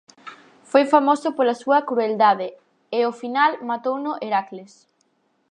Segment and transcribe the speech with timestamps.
[0.69, 2.47] Foi famoso pola súa crueldade
[2.97, 4.73] e ó final matouno Heracles.